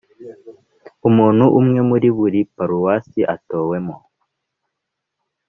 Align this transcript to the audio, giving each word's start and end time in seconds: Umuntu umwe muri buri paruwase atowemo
Umuntu 1.07 1.45
umwe 1.59 1.79
muri 1.89 2.07
buri 2.17 2.39
paruwase 2.55 3.19
atowemo 3.35 3.95